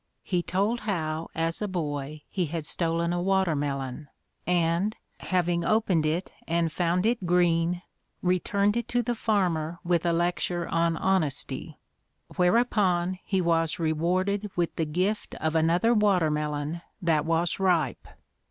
He 0.23 0.41
told 0.41 0.79
how 0.79 1.27
as 1.35 1.61
a 1.61 1.67
boy 1.67 2.23
he 2.27 2.47
had 2.47 2.65
stolen 2.65 3.13
a 3.13 3.21
watermelon 3.21 4.07
and, 4.47 4.95
having 5.19 5.63
opened 5.63 6.07
it 6.07 6.31
and 6.47 6.71
found 6.71 7.05
it 7.05 7.27
green, 7.27 7.83
returned 8.23 8.75
it 8.75 8.87
to 8.87 9.03
the 9.03 9.13
farmer 9.13 9.77
with 9.83 10.03
a 10.03 10.11
lecture 10.11 10.67
on 10.67 10.97
honesty; 10.97 11.77
whereupon, 12.35 13.19
he 13.23 13.41
was 13.41 13.77
rewarded 13.77 14.49
with 14.55 14.75
the 14.75 14.85
gift 14.85 15.35
of 15.35 15.53
another 15.53 15.93
watermelon 15.93 16.81
that 16.99 17.23
was 17.23 17.59
ripe. 17.59 18.07